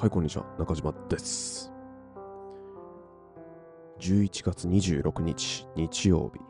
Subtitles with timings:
[0.00, 0.44] はい、こんにちは。
[0.60, 1.72] 中島です。
[3.98, 6.40] 11月26日、日曜日。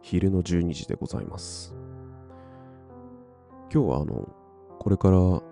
[0.00, 1.74] 昼の12時でございます。
[3.70, 4.34] 今日はあの、
[4.78, 5.42] これから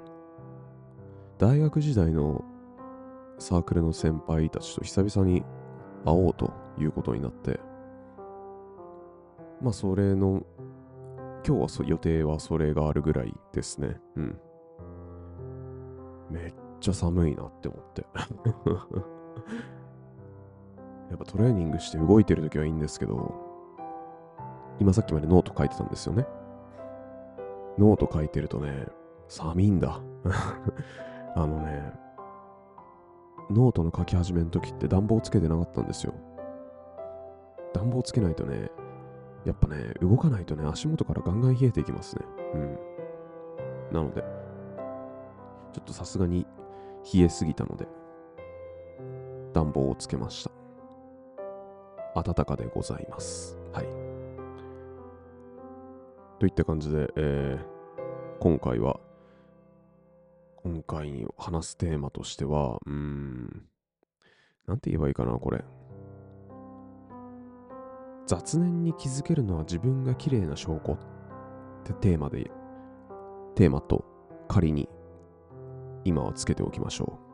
[1.37, 2.43] 大学時代の
[3.39, 5.43] サークルの先輩たちと久々に
[6.07, 7.61] 会おうということになって、
[9.61, 10.47] まあそれの、
[11.47, 14.00] 今日は予定はそれがあるぐらいですね。
[14.17, 14.40] うん。
[16.31, 18.07] めっちゃ寒いなって思って。
[21.11, 23.34] やっぱトレーニングして動いてるときはいいんですけど、
[24.79, 26.26] 今さっきまでノート書いてたんですよね。
[27.79, 28.86] ノート書いてるとね、
[29.29, 30.00] 寒いんだ。
[31.36, 31.93] あのね、
[33.50, 36.14] ノートの書き始めの時って暖房つけてなかったんですよ。
[37.72, 38.70] 暖房つけないとね、
[39.44, 42.25] やっぱね、動かないとね、足元からガンガン冷えていきますね。
[42.55, 42.78] うん。
[43.92, 44.22] なので、
[45.72, 46.47] ちょっとさすがに
[47.12, 47.87] 冷えすぎたので、
[49.53, 50.51] 暖房をつけました。
[52.23, 53.59] 暖かでございます。
[53.73, 53.87] はい。
[56.39, 57.81] といった感じで、えー
[58.41, 58.98] 今回は、
[60.56, 63.67] 今回話すテーマとしては、うーん、
[64.67, 65.62] なんて言えばいいかな、これ。
[68.27, 70.98] 雑念に気づけるのは自分が綺麗な証拠っ
[71.84, 72.51] てテーマで、
[73.56, 74.06] テーマと
[74.48, 74.89] 仮に
[76.05, 77.31] 今はつけておきましょう。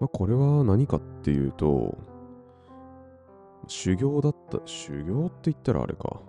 [0.00, 1.98] まあ、これは何かっていうと、
[3.66, 6.20] 修行だった、修行って言ったらあれか。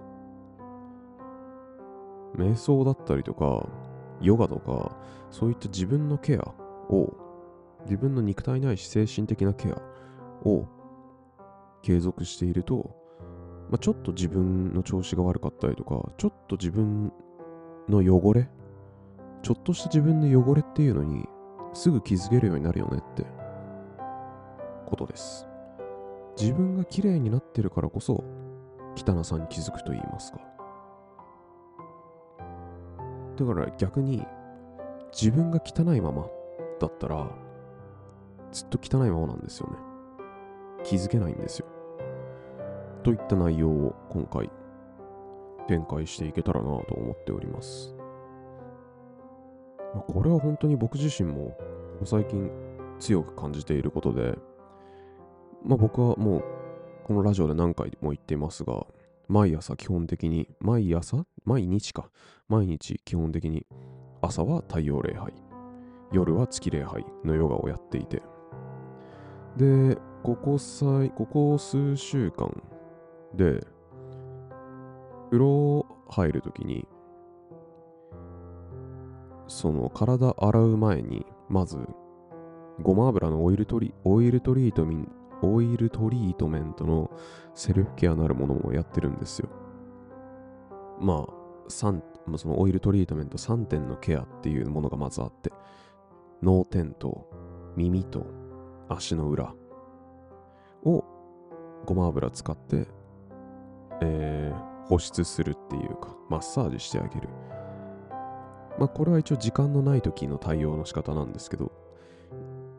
[2.35, 3.67] 瞑想だったりとか、
[4.21, 4.97] ヨガとか、
[5.29, 6.39] そういった自分のケア
[6.93, 7.15] を、
[7.85, 9.81] 自分の肉体ないし精神的なケア
[10.47, 10.67] を
[11.81, 12.95] 継続していると、
[13.69, 17.13] まあ、ちょっと自分の調子が悪かったりとか、ちょっと自分
[17.87, 18.49] の汚れ、
[19.41, 21.27] ちょっとした自分の汚れっていうのに
[21.73, 23.25] すぐ気づけるようになるよねって
[24.85, 25.47] ことです。
[26.39, 28.23] 自分が綺麗になってるからこそ
[28.95, 30.39] 汚さに気づくと言いますか。
[33.37, 34.25] だから逆に
[35.11, 36.27] 自分が汚いまま
[36.79, 37.29] だったら
[38.51, 39.77] ずっと汚いままなんですよね。
[40.83, 41.65] 気づけないんですよ。
[43.03, 44.49] といった内容を今回
[45.67, 47.98] 展開していけたらなと思っております。
[49.93, 51.57] まあこれは本当に僕自身も
[52.05, 52.49] 最近
[52.99, 54.37] 強く感じていることで、
[55.63, 56.43] まあ僕はもう
[57.03, 58.85] このラジオで何回も言っていますが、
[59.27, 62.09] 毎朝基本的に、毎朝毎日か。
[62.47, 63.65] 毎日基本的に
[64.21, 65.31] 朝は太陽礼拝、
[66.11, 68.21] 夜は月礼拝のヨガをやっていて、
[69.55, 72.51] で、ここさい、ここ数週間
[73.35, 73.65] で、
[75.29, 76.87] 風呂入るときに、
[79.49, 81.77] その体洗う前に、まず、
[82.81, 85.11] ごま油のオイルトリオイルトリートミン
[85.41, 87.11] オイルトリートメントの
[87.53, 89.49] セルフケアなるものもやってるんですよ。
[91.01, 91.91] まあ、そ
[92.47, 95.51] のオイルトリートメント3点のケアっていうものがまずあって、
[96.41, 97.29] 脳天と
[97.75, 98.25] 耳と
[98.87, 99.53] 足の裏
[100.85, 101.03] を
[101.85, 102.87] ごま油使って、
[104.01, 107.29] えー保湿するっていうか、マッサージしてあげる。
[108.79, 111.71] まあ、これは一応時間のない時の対応の仕方なんですけど、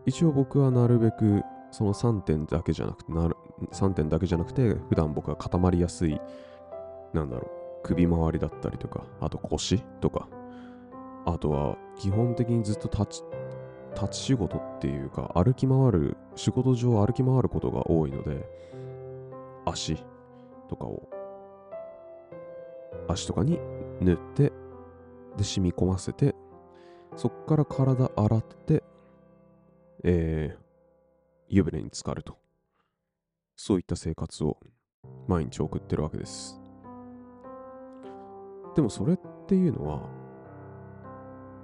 [0.07, 3.37] 一応僕はなるべくその3点だけじゃなくて、なる
[3.73, 6.19] 3点だけじゃなくて、普段僕が固まりやすい、
[7.13, 7.51] なんだろう、
[7.83, 10.27] 首周りだったりとか、あと腰とか、
[11.27, 13.25] あとは基本的にずっと立ち、
[13.95, 18.49] 立ち仕事っていうか、歩き回る、仕事上歩き回ることが多いので、
[19.67, 20.03] 足
[20.69, 21.07] とかを、
[23.07, 23.61] 足とかに
[24.01, 24.53] 塗って、
[25.37, 26.35] で、染み込ませて、
[27.17, 28.83] そっから体洗って、
[30.05, 30.63] えー、
[31.49, 32.39] 湯船に浸かると。
[33.57, 34.59] そういった生活を
[35.29, 36.61] 毎日送ってるわけです。
[38.75, 40.09] でもそれっていうのは、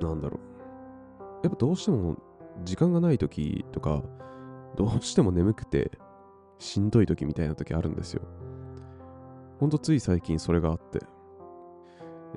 [0.01, 0.41] なんだろう。
[1.45, 2.17] やっぱどうしても
[2.65, 4.03] 時間がない時とか、
[4.77, 5.91] どうしても眠くて
[6.59, 8.23] しんどい時みたいな時あるんですよ。
[9.59, 11.01] ほんとつい最近それがあって、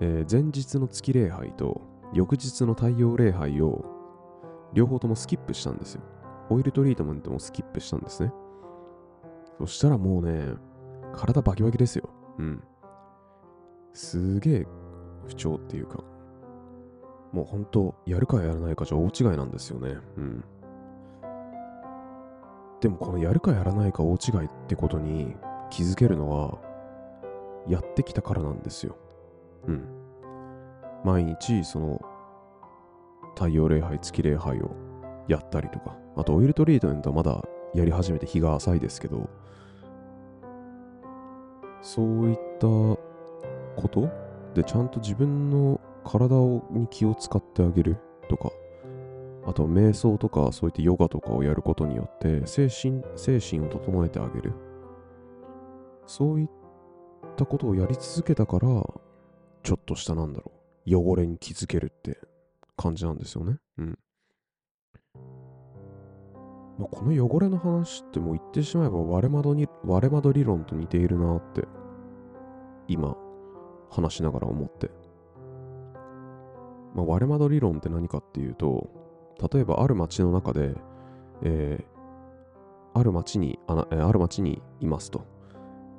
[0.02, 1.82] えー前日の月礼拝と
[2.14, 3.86] 翌日の太陽礼拝を
[4.74, 6.02] 両方ともスキップしたんですよ。
[6.50, 8.32] オイルトリートメントもスキップしたんですね。
[9.60, 10.54] そしたらもうね、
[11.14, 12.10] 体バキバキですよ。
[12.38, 12.64] うん。
[13.94, 14.68] すげえ
[15.28, 16.04] 不調っていうか、
[17.32, 19.98] もうほんと、やるかやらないかじゃ大違いなんですよね。
[20.18, 20.44] うん。
[22.82, 25.36] でもこのやるかやらないか大違いってことに
[25.70, 26.58] 気づけるのは、
[27.68, 28.96] やってきたからなんですよ。
[29.68, 29.88] うん。
[31.04, 32.02] 毎日、その、
[33.36, 34.76] 太陽礼拝、月礼拝を
[35.28, 37.42] やったりとか、あとオイルトリートメントはまだ
[37.74, 39.30] やり始めて日が浅いですけど、
[41.82, 43.00] そういったこ
[43.90, 44.10] と？
[44.54, 46.36] でちゃんと自分の体
[46.72, 47.98] に気を使ってあげる
[48.28, 48.52] とか、
[49.46, 54.54] あと瞑想とかそういったヨガとかをやることによって精神精神を整えてあげる。
[56.06, 56.50] そういっ
[57.38, 58.68] たことをやり続けたから、
[59.64, 60.52] ちょっとしたなんだろ
[60.88, 62.20] う、汚れに気づけるって
[62.78, 63.58] 感じなんですよね。
[63.78, 64.00] うん。
[66.80, 71.68] まあ、この汚れの話ってもう言ってしまえば割れ窓に割れ窓理論と似ているなって
[72.88, 73.18] 今
[73.90, 74.90] 話しながら思って。
[76.96, 78.90] まあ、割れ窓理論って何かっていうと、
[79.54, 80.74] 例えばある町の中で、
[81.44, 85.26] えー、ある町にあな、ある町にいますと。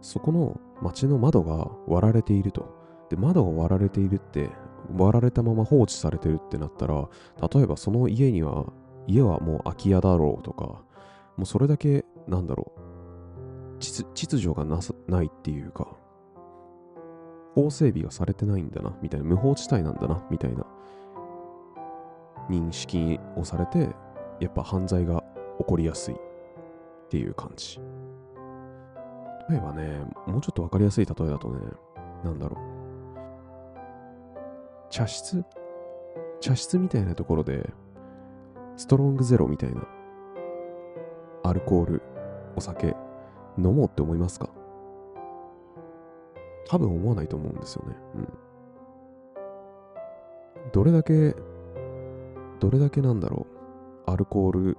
[0.01, 2.80] そこの町の窓が割られていると。
[3.11, 4.49] で、窓が割られているって、
[4.97, 7.09] 割られたまま放置されてるってなったら、
[7.53, 8.67] 例えばその家には、
[9.07, 10.65] 家はもう空き家だろうとか、
[11.37, 15.89] もうそれだけ、なんだろう、秩序がなさないっていうか、
[17.55, 20.65] 法整備がされてないんだな、みたいな、無法地帯なんだな、みたいな
[22.49, 23.91] 認識をされて、
[24.39, 25.23] やっぱ犯罪が
[25.59, 26.19] 起こりやすいっ
[27.09, 27.81] ていう感じ。
[29.49, 31.59] 例えばね、もうちょっとわかりやすい例えだとね、
[32.23, 32.69] なんだろう。
[34.90, 35.44] 茶室？
[36.40, 37.70] 茶室みたいなところで、
[38.76, 39.87] ストロングゼロみたいな、
[41.44, 42.02] アルコール、
[42.56, 42.96] お酒、
[43.56, 44.50] 飲もうって思いますか？
[46.66, 47.96] 多分思わないと思うんですよね。
[48.16, 48.28] うん。
[50.72, 51.37] どれだけ、
[52.58, 53.46] どれだけなんだろ
[54.06, 54.76] う、アルコール、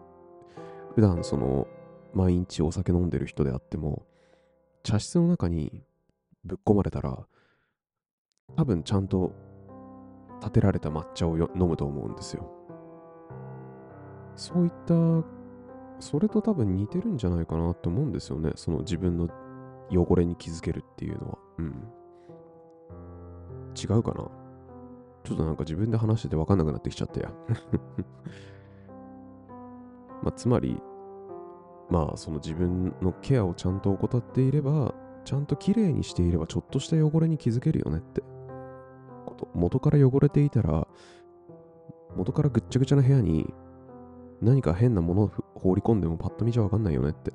[0.96, 1.68] 普段その、
[2.14, 4.06] 毎日お酒飲んでる人であっても、
[4.84, 5.84] 茶室の中に
[6.44, 7.18] ぶっ込まれたら、
[8.58, 9.32] 多分ちゃんと
[10.42, 12.52] 立てられた抹茶を飲むと思うんですよ。
[14.36, 14.94] そういった、
[16.00, 18.52] それと多分似てるんじゃないかなと思うんですよね。
[18.56, 19.30] その自分の
[19.92, 21.38] 汚れに気づけるっていうのは。
[21.60, 21.88] うん。
[23.82, 24.30] 違うかな？
[25.24, 27.32] ちょっとなんか自分で話してて分かんなくなってきちゃったや。
[30.24, 30.82] まあ、つまり、
[31.90, 38.24] まあ、その自分のケアをちゃんと怠っていれば、ちゃんと綺麗にしていれば、ちょっとした汚れに気づけるよねって
[39.42, 39.50] と。
[39.54, 40.88] 元から汚れていたら、
[42.16, 43.54] 元からぐっちゃぐちゃな部屋に
[44.42, 47.32] 何か変なものを放り込んでもパッと見じゃわかんないよねって。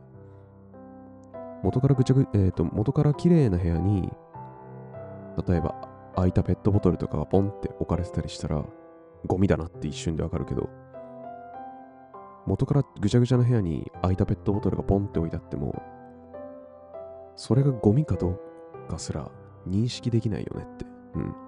[1.62, 4.12] 元からぐちゃぐ、えっ、ー、と、元から綺麗な部屋に、
[5.47, 5.75] 例えば
[6.14, 8.64] 空いたペットボトルとかがポンって置かれてたりしたら、
[9.26, 10.69] ゴミだなって一瞬でわかるけど、
[12.47, 15.82] 元からぐちゃぐちゃな部屋に空いたペットボトルがポンって置いてあっても、
[17.35, 19.31] それがゴミかどうかすら
[19.69, 20.87] 認識できないよねって。
[21.14, 21.46] うん。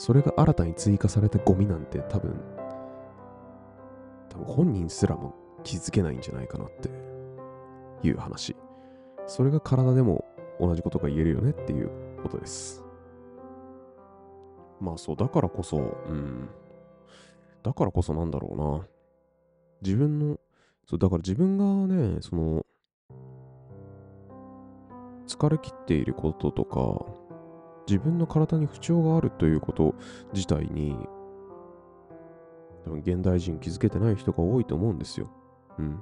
[0.00, 2.34] それが新たに追加されたゴミなんて多分、
[4.30, 6.88] 多分本人すらも気づけないんじゃないかなって
[8.02, 8.56] いう話。
[9.26, 10.24] それが体でも
[10.58, 11.90] 同じことが言えるよねっていう
[12.22, 12.82] ことです。
[14.80, 16.48] まあそう、だからこそ、うん。
[17.62, 18.86] だからこそなんだろうな。
[19.82, 20.40] 自分の、
[20.88, 22.64] そう、だから自分がね、その、
[25.26, 27.04] 疲れきっていることとか、
[27.90, 29.96] 自分の体に不調があるということ
[30.32, 30.96] 自体に、
[32.84, 35.28] 多分現代人気づけてない人が多いと思うんですよ。
[35.76, 36.00] うん。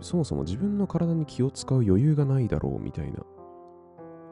[0.00, 3.20] そもそも自分の体に気を使う余裕がないだろうみたいな。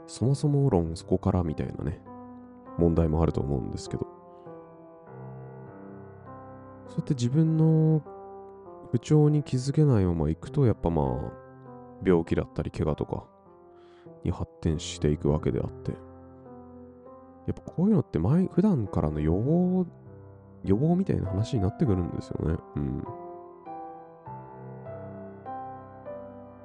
[0.08, 2.02] そもそも論そこからみたいなね、
[2.78, 4.08] 問題もあると思うんですけど。
[6.88, 8.02] そうやって自分の
[8.90, 11.06] 不調に気づけないまま行くと、やっぱまあ、
[12.04, 13.24] 病気だったり怪我とか
[14.24, 15.92] に発展していくわけであって。
[15.92, 19.86] やっぱこういうのって前、普段からの予防、
[20.64, 22.58] 予防みたいな話になってくるんですよね。
[22.76, 23.04] うん。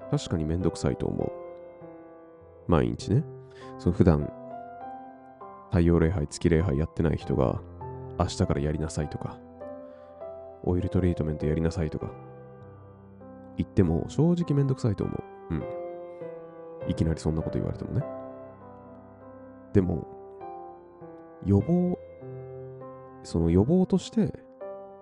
[0.10, 1.32] 確かにめんどくさいと思う。
[2.68, 3.24] 毎日ね。
[3.78, 4.32] その普段、
[5.70, 7.62] 太陽礼拝、月礼拝やってない人が、
[8.20, 9.38] 明日からやりなさいとか、
[10.64, 12.12] オイルトリートメントやりなさいとか
[13.58, 15.14] 言っても正直めんどくさいと思
[15.50, 15.56] う。
[15.56, 15.81] うん。
[16.88, 18.04] いきなりそんなこと言われてもね。
[19.74, 20.08] でも、
[21.46, 21.98] 予防、
[23.24, 24.34] その予防として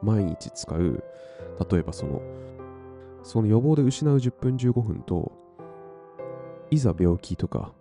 [0.02, 1.04] 毎日使う、
[1.72, 2.22] 例えばその、
[3.24, 5.32] その予防で失う10分15分と、
[6.72, 7.74] いざ病気とか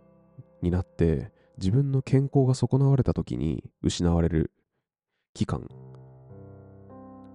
[0.62, 4.50] になって自分の健康が損なわれた時に失われる
[5.34, 5.68] 期間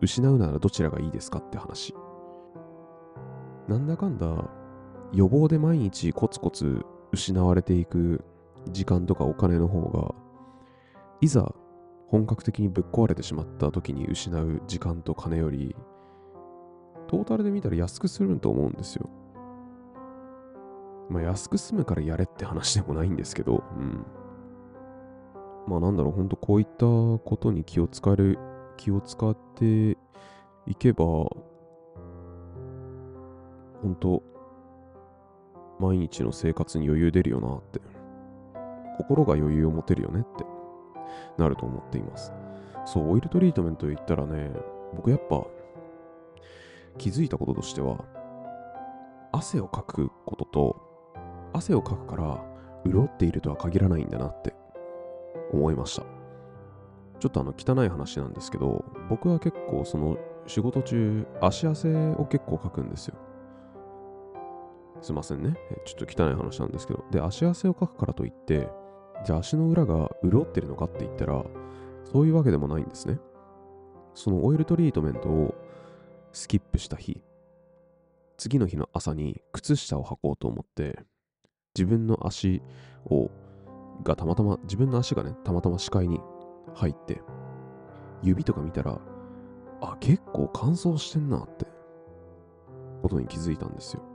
[0.01, 1.93] 失うならどちらがいいですかって話。
[3.67, 4.49] なんだかんだ
[5.13, 8.23] 予防で毎日コツコツ失われていく
[8.71, 10.15] 時間とかお金の方が、
[11.21, 11.53] いざ
[12.07, 15.75] 本格的にぶっ壊れてしまった時に失う時間と金より、
[17.07, 19.07] トータルで見たら安くすると思うんですよ。
[21.09, 24.05] まあ安く済むからやれって話でもないんですけど、うん。
[25.67, 28.39] まあなんだろう、ほんとこういったことに気を使える、
[28.77, 29.91] 気を使って
[30.65, 31.05] いけば、
[33.81, 34.32] 本当
[35.83, 37.81] 毎日の生活に余裕出るよなって、
[38.97, 40.45] 心が余裕を持てるよねって
[41.37, 42.33] なると思っています。
[42.85, 44.51] そう、オイルトリートメント言ったらね、
[44.95, 45.43] 僕やっぱ
[46.97, 48.05] 気づいたこととしては、
[49.31, 50.75] 汗をかくことと、
[51.53, 52.43] 汗をかくから
[52.85, 54.53] 潤っているとは限らないんだなって
[55.51, 56.03] 思いました。
[57.19, 63.15] ちょっとあの汚い話なんですけど、僕は結構その仕事中、足汗を結構かくんですよ。
[65.03, 65.53] すいませんね。
[65.83, 67.03] ちょっと汚い話なんですけど。
[67.11, 68.69] で、足汗をかくからといって、
[69.25, 71.43] じゃあ足の裏が潤ってるのかって言ったら、
[72.05, 73.19] そういうわけでもないんですね。
[74.13, 75.55] そのオイルトリートメントを
[76.31, 77.21] スキップした日、
[78.37, 80.97] 次の日の朝に靴下を履こうと思って、
[81.75, 82.61] 自分の足
[83.05, 83.29] を、
[84.03, 86.21] がたまたま、自分の足がね、たまたま視界に
[86.75, 87.21] 入って、
[88.21, 89.01] 指とか見たら、
[89.81, 91.65] あ、結構乾燥してんなって、
[93.01, 94.12] ことに気づいたんですよ。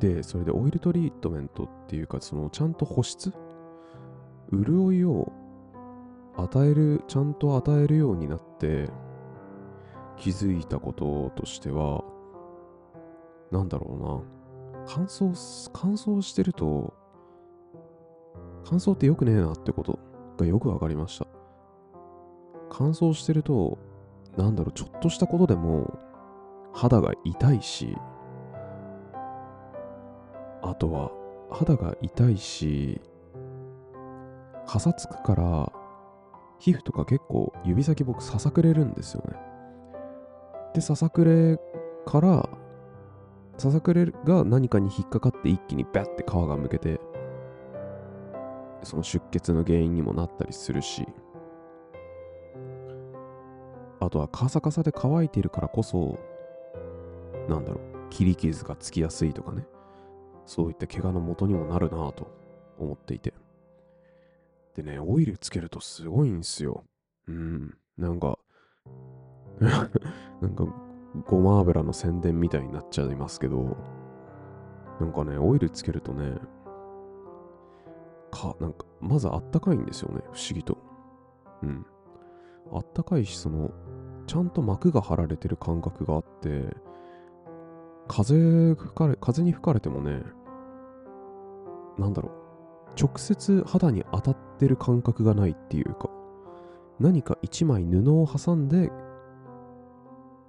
[0.00, 3.32] で、それでオイルトリートメントっていうか、そのちゃんと保湿？
[4.52, 5.32] 潤いを
[6.36, 8.88] 与える、ちゃんと与えるようになって
[10.16, 12.02] 気づいたこととしては、
[13.52, 14.24] なんだろ
[14.74, 14.86] うな。
[14.86, 16.94] 乾燥、乾燥してると、
[18.64, 19.98] 乾燥って良くねえなってこと
[20.38, 21.26] がよくわかりました。
[22.70, 23.78] 乾燥してると、
[24.36, 25.98] なんだろう、ちょっとしたことでも
[26.72, 27.96] 肌が痛いし、
[30.62, 31.10] あとは
[31.50, 33.00] 肌が痛いし、
[34.66, 35.72] かさつくから、
[36.58, 39.36] 皮膚とか結構指先僕ささくれるんですよね。
[40.74, 41.58] で、ささくれ
[42.06, 42.48] から、
[43.56, 47.00] ささくれが何かに引っかかって一気にバッて皮がむけて、
[48.82, 51.06] その出血の原因にもなったりするし、
[54.00, 56.18] あとはカサカサで乾いているからこそ、
[57.48, 59.66] なんだろう、切り傷がつきやすいとかね。
[60.50, 62.26] そういった怪我の元にもなるなぁと
[62.76, 63.32] 思っていて。
[64.74, 66.82] でね、オイルつけるとすごいんすよ。
[67.28, 67.78] うん。
[67.96, 68.36] なんか
[69.60, 70.66] なんか、
[71.28, 73.76] ごま油の宣伝みたいになっちゃいますけど、
[74.98, 76.34] なんかね、オイルつけるとね、
[78.32, 80.78] か、なんか、まずあったかいんですよね、不思議と。
[81.62, 81.86] うん。
[82.72, 83.70] あったかいし、その、
[84.26, 86.76] ちゃんと膜が張られてる感覚があって、
[88.08, 90.24] 風吹かれ、風に吹かれてもね、
[92.00, 96.10] なんだろう、直接肌に当たってる感覚がないっていうか、
[96.98, 98.90] 何か一枚布を挟んで、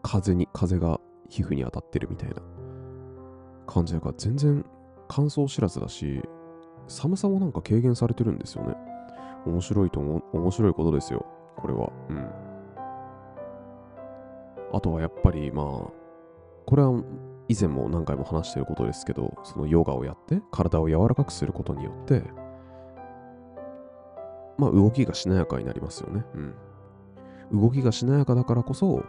[0.02, 2.36] 風に、風が皮膚に当たってるみたいな
[3.68, 4.66] 感じだから全然
[5.08, 6.22] 乾燥知らずだし、
[6.88, 8.76] 寒さもなんか軽減されてるんですよね。
[9.46, 11.26] 面白いと思う、面白いことですよ。
[11.58, 11.92] これは。
[12.10, 12.30] うん。
[14.74, 15.66] あとはやっぱりまあ、
[16.66, 17.02] これは
[17.52, 22.24] 以前も何回も話していることですけど、そのヨガをやって体を柔らかくすることによって、
[24.58, 26.24] まあ動きがしなやかになりますよね。
[26.34, 26.38] う
[27.58, 27.62] ん。
[27.62, 29.04] 動きがしなやかだからこそ、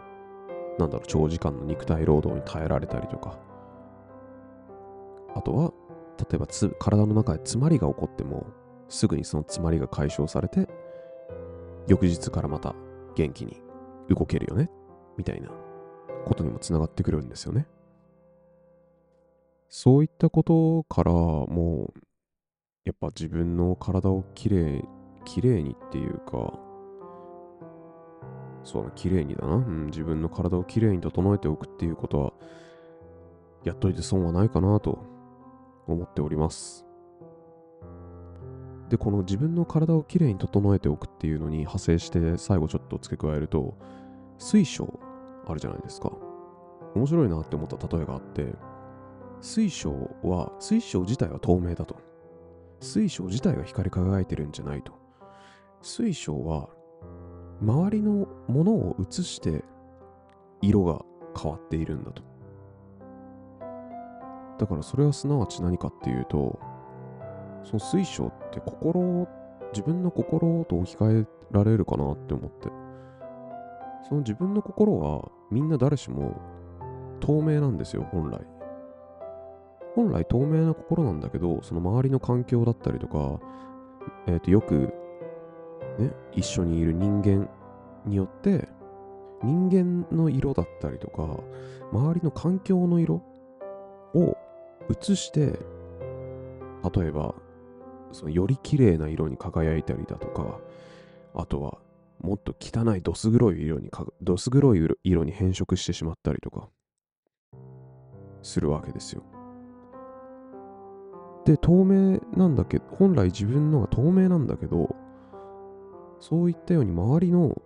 [0.77, 3.39] なんだろう、長時間の肉体労働に耐えられたりとか、
[5.33, 5.71] あとは、
[6.17, 8.45] 例えばつ体の中で詰まりが起こっても、
[8.89, 10.67] すぐにその詰まりが解消されて、
[11.87, 12.75] 翌日からまた
[13.15, 13.61] 元気に
[14.09, 14.69] 動けるよね、
[15.17, 15.49] みたいな
[16.25, 17.67] ことにもつながってくるんですよね。
[19.75, 21.99] そういったことからもう、
[22.85, 24.83] やっぱ自分の体をきれい、
[25.25, 26.53] きれいにっていうか、
[28.63, 29.55] そうだ、きれいにだな。
[29.55, 32.33] うん、自分の体をきれいに整えておくっていうことは、
[33.63, 35.03] やっといて損はないかなと
[35.87, 36.85] 思っております。
[38.89, 43.75] で、この自分の体をきれいに整えておくっていうのに派生して最後ちょっと付け加えると、
[44.37, 44.99] 水晶
[45.47, 46.11] あるじゃないですか。
[46.93, 48.53] 面白いなって思った例えがあって、
[49.43, 49.91] 水晶
[50.23, 51.97] は、水晶自体は透明だと。
[52.79, 54.93] 水晶自体が光り輝いてるんじゃないと。
[55.81, 56.69] 水晶は、
[57.61, 59.65] 周りのものを映して
[60.61, 61.03] 色が
[61.37, 62.23] 変わっているんだと。
[64.59, 66.57] だからそれはすなわち何かっていうと、
[67.65, 69.27] その水晶って心、
[69.73, 72.69] 自分の心と置き換えられるかなって思って。
[74.07, 76.39] その自分の心はみんな誰しも
[77.19, 78.52] 透明なんですよ、本来。
[79.95, 83.39] 本来透明な心なんだけど、その周りの環境だったりとか、
[84.27, 84.93] えっ、と、よく、
[85.99, 87.49] ね、一緒にいる人間
[88.05, 88.67] によって、
[89.43, 91.39] 人間の色だったりとか、
[91.91, 93.21] 周りの環境の色
[94.15, 94.37] を
[94.89, 95.59] 映して、
[96.95, 97.35] 例えば、
[98.11, 100.59] そのより綺麗な色に輝いたりだとか、
[101.35, 101.77] あとは、
[102.21, 106.69] もっと汚いどす黒い色にか、どす黒い色に変色してしまったりとか、
[108.41, 109.23] するわけですよ。
[111.45, 114.95] で、透明なんだけど、本来自分のが透明なんだけど、
[116.19, 117.61] そういったように周りの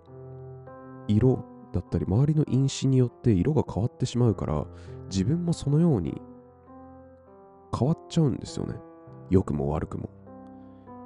[1.07, 4.65] 色だったり、周りの因子によって色が変わってしまうから、
[5.09, 6.19] 自分もそのように
[7.77, 8.75] 変わっちゃうんですよね。
[9.29, 10.09] 良くも悪くも。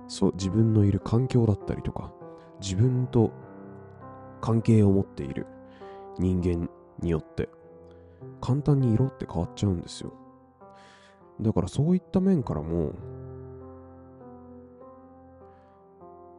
[0.07, 2.13] そう、自分のいる環境だったりとか、
[2.61, 3.31] 自分と
[4.39, 5.47] 関係を持っている
[6.17, 6.69] 人間
[7.01, 7.49] によって、
[8.39, 10.13] 簡単に色って変わっちゃうんですよ。
[11.39, 12.91] だからそういった面からも、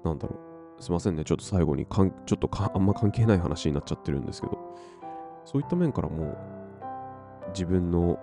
[0.05, 0.37] なんだろ
[0.79, 0.83] う。
[0.83, 1.25] すいませんね。
[1.25, 4.59] ちょっと最後にかん、ちょっとかあんま関係ない話になっちゃってるんですけど、
[5.45, 6.37] そういった面からも、
[7.55, 8.19] 自分の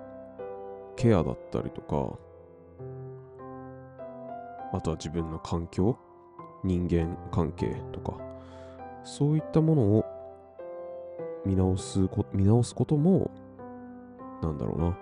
[0.96, 2.18] ケアだったりとか、
[4.74, 5.98] あとは自分の環境、
[6.64, 8.18] 人間関係とか、
[9.04, 10.06] そういったものを
[11.46, 13.32] 見直すこ見直すことも、
[14.42, 14.98] なんだろうな、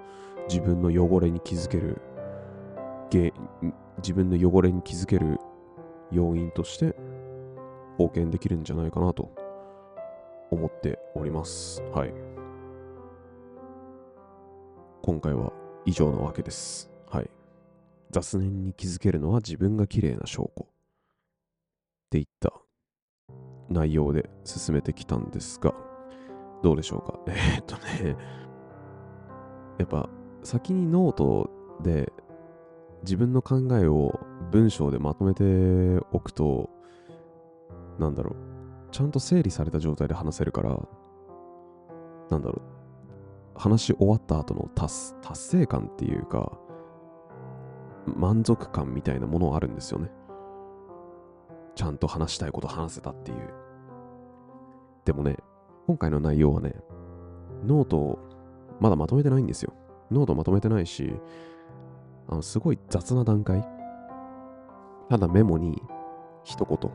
[0.49, 2.01] 自分の汚れに気づける、
[3.09, 3.33] げ
[3.97, 5.37] 自分の汚れに気づける
[6.11, 6.95] 要因として
[7.97, 9.31] 貢献できるんじゃないかなと
[10.51, 11.81] 思っております。
[11.93, 12.13] はい。
[15.01, 15.51] 今回は
[15.85, 16.89] 以上なわけです。
[17.09, 17.29] はい。
[18.11, 20.65] 雑念に気づけるのは自分が綺麗な証拠。
[20.65, 22.53] っていった
[23.69, 25.73] 内容で進めてきたんですが、
[26.63, 27.19] どうでしょうか？
[27.27, 28.15] えー、っとね、
[29.77, 30.09] やっぱ
[30.47, 31.49] 先にノート
[31.83, 32.13] で
[33.03, 34.17] 自分の考えを
[34.49, 35.43] 文章でまとめて
[36.13, 36.69] おくと、
[37.99, 38.35] なんだろう、
[38.93, 40.69] ちゃんと整理された状態で話せるから、
[42.29, 46.57] なんだろう、話し終わった後の達達成感っていうか、
[48.15, 50.09] 満足感みたいなものあるんですよね。
[51.75, 53.53] ちゃんと話したいこと話せたっていう。
[55.03, 55.39] でもね、
[55.87, 56.73] 今回の内容はね、
[57.65, 58.19] ノートを
[58.79, 59.73] まだまとめてないんですよ。
[60.11, 61.13] ノートまとめてないし、
[62.27, 63.67] あのすごい雑な段階。
[65.09, 65.81] ただメモに
[66.43, 66.91] 一言。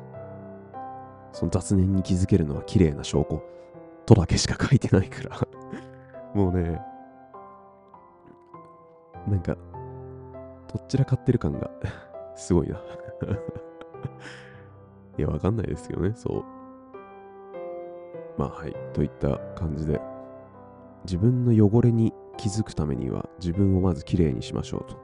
[1.33, 3.43] その雑念に気づけるのは綺麗な証拠
[4.05, 5.41] とだけしか書いてないから
[6.35, 6.81] もうね、
[9.27, 9.57] なんか、
[10.73, 11.71] どっちらかってる感が
[12.37, 12.77] すごいな
[15.19, 16.45] いや、わかんないですけどね、そう。
[18.39, 20.01] まあはい、といった感じで、
[21.05, 25.01] 自分の汚れに気づくためには自分をまずきれいにしましょうと。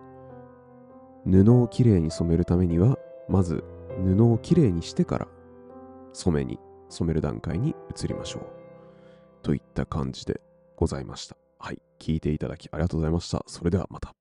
[1.24, 3.64] 布をきれいに染めるためには、まず
[4.04, 5.28] 布をきれいにしてから
[6.12, 6.58] 染めに、
[6.88, 8.42] 染める段階に移りましょう。
[9.42, 10.40] といった感じで
[10.76, 11.36] ございました。
[11.58, 13.42] はい、聞いていただきありがとうございました。
[13.46, 14.17] それではまた。